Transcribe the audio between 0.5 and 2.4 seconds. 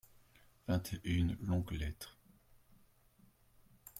Vingt et une longues lettres.